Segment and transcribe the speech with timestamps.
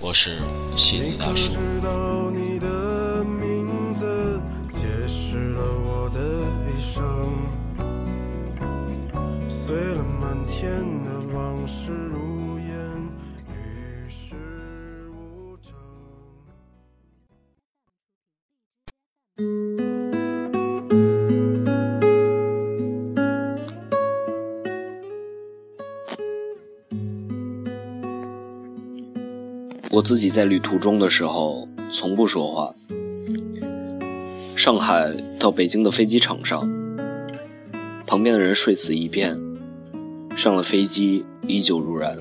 [0.00, 0.38] 我是
[0.76, 1.52] 西子大叔。
[9.70, 10.70] 醉了满天
[11.04, 12.89] 的往事如烟
[30.00, 32.74] 我自己在旅途中的时候，从不说话。
[34.56, 36.66] 上海到北京的飞机场上，
[38.06, 39.38] 旁边的人睡死一片，
[40.34, 42.16] 上了飞机依旧如然。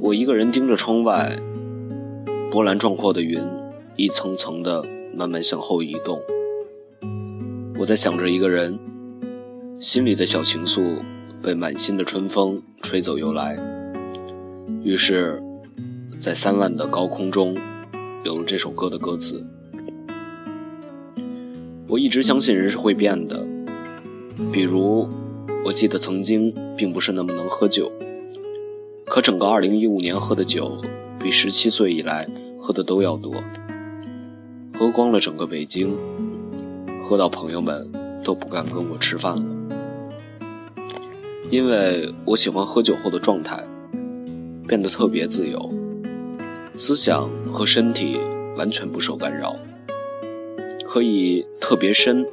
[0.00, 1.38] 我一个人盯着窗外，
[2.50, 3.38] 波澜壮阔的云
[3.96, 4.82] 一层层的
[5.14, 6.18] 慢慢向后移动。
[7.78, 8.78] 我在想着一个人，
[9.78, 11.02] 心里的小情愫
[11.42, 13.58] 被满心的春风吹走又来，
[14.82, 15.38] 于是。
[16.20, 17.56] 在三万的高空中，
[18.24, 19.42] 有了这首歌的歌词。
[21.88, 23.42] 我一直相信人是会变的，
[24.52, 25.08] 比如，
[25.64, 27.90] 我记得曾经并不是那么能喝酒，
[29.06, 30.76] 可整个2015年喝的酒，
[31.18, 33.32] 比17岁以来喝的都要多，
[34.78, 35.96] 喝光了整个北京，
[37.02, 37.90] 喝到朋友们
[38.22, 39.42] 都不敢跟我吃饭了，
[41.50, 43.66] 因为我喜欢喝酒后的状态，
[44.68, 45.79] 变得特别自由。
[46.80, 48.18] 思想和身体
[48.56, 49.54] 完全不受干扰，
[50.82, 52.26] 可以特别深、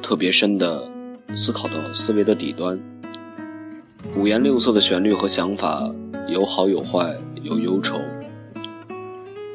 [0.00, 0.88] 特别深的
[1.34, 2.80] 思考到思维的底端。
[4.16, 5.94] 五颜六色的旋律和想法，
[6.26, 8.00] 有好有坏，有忧愁。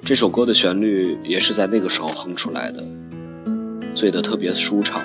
[0.05, 2.85] 这首歌的旋律也是在那个时候哼出来的，
[3.95, 5.01] 醉得特别舒畅。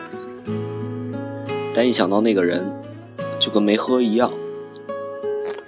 [1.72, 2.70] 但一想到那个人，
[3.40, 4.30] 就跟没喝一样。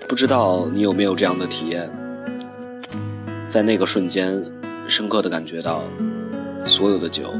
[0.06, 1.90] 不知道你有没有这样的体验？
[3.48, 4.42] 在那个瞬间，
[4.88, 5.82] 深刻的感觉到，
[6.64, 7.34] 所有的酒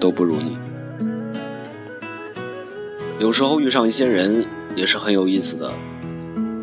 [0.00, 0.56] 都不如你。
[3.20, 4.44] 有时候遇上一些人
[4.74, 5.70] 也是很有意思的，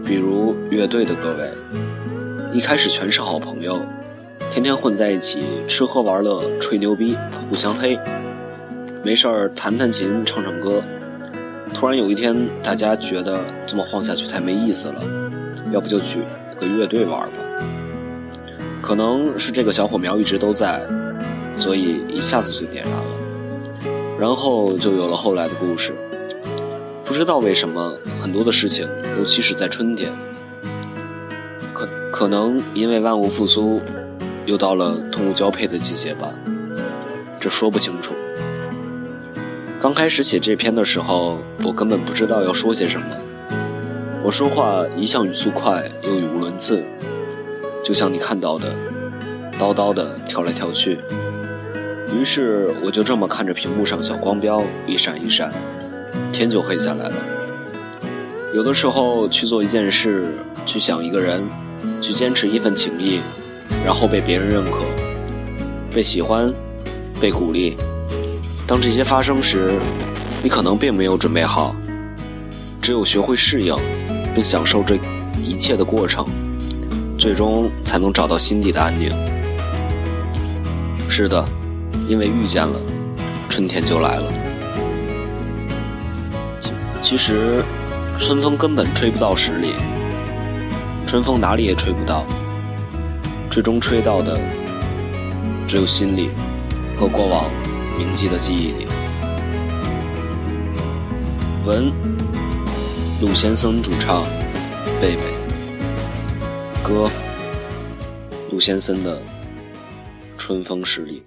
[0.05, 1.51] 比如乐队的各位，
[2.51, 3.81] 一开始全是好朋友，
[4.49, 7.15] 天天混在一起吃喝玩乐、吹牛逼、
[7.49, 7.97] 互相黑，
[9.03, 10.81] 没事儿弹弹琴、唱唱歌。
[11.73, 15.01] 突然有一天，大家觉得这么晃下去太没意思了，
[15.71, 16.19] 要不就组
[16.59, 17.33] 个乐队玩吧。
[18.91, 20.85] 可能是这个小火苗一直都在，
[21.55, 23.03] 所以一下子就点燃了，
[24.19, 25.93] 然后就有了后来的故事。
[27.05, 28.85] 不知道为什么，很多的事情
[29.15, 30.11] 都起始在春天。
[31.73, 33.79] 可可能因为万物复苏，
[34.45, 36.29] 又到了动物交配的季节吧，
[37.39, 38.13] 这说不清楚。
[39.79, 43.05] 刚开始写这篇的时候，我根本不知道要说些什么，
[44.21, 46.83] 我说话一向语速快又语无伦次。
[47.83, 48.73] 就像你看到的，
[49.59, 50.99] 叨叨的跳来跳去。
[52.13, 55.51] 于是我就这么看着屏幕上小光标一闪一闪，
[56.31, 57.13] 天就黑下来了。
[58.53, 60.33] 有的时候去做一件事，
[60.65, 61.47] 去想一个人，
[62.01, 63.21] 去坚持一份情谊，
[63.85, 64.79] 然后被别人认可，
[65.89, 66.53] 被喜欢，
[67.19, 67.77] 被鼓励。
[68.67, 69.79] 当这些发生时，
[70.43, 71.75] 你可能并没有准备好，
[72.81, 73.75] 只有学会适应，
[74.35, 74.99] 并享受这
[75.41, 76.25] 一切的过程。
[77.21, 79.11] 最终才能找到心底的安宁。
[81.07, 81.45] 是的，
[82.07, 82.79] 因为遇见了，
[83.47, 84.33] 春天就来了。
[86.59, 87.63] 其其实，
[88.17, 89.75] 春风根本吹不到十里，
[91.05, 92.25] 春风哪里也吹不到，
[93.51, 94.39] 最终吹到的
[95.67, 96.31] 只有心里
[96.97, 97.51] 和过往
[97.99, 98.87] 铭记的记忆里。
[101.65, 101.93] 文：
[103.21, 104.23] 陆先生主唱，
[104.99, 105.40] 贝贝。
[106.91, 107.09] 歌，
[108.51, 109.21] 陆先生的
[110.37, 111.21] 《春风十里》。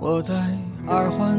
[0.00, 0.34] 我在
[0.84, 1.38] 二环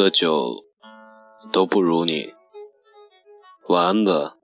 [0.00, 0.64] 的酒
[1.52, 2.32] 都不如你。
[3.68, 4.38] 晚安吧，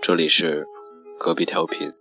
[0.00, 0.66] 这里是
[1.18, 1.92] 隔壁调频。